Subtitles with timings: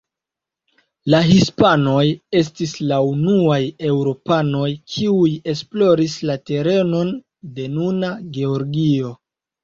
[1.13, 2.05] La hispanoj
[2.37, 3.59] estis la unuaj
[3.89, 7.13] eŭropanoj, kiuj esploris la terenon
[7.59, 9.13] de nuna Georgio.